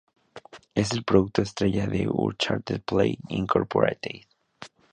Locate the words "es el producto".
0.73-1.43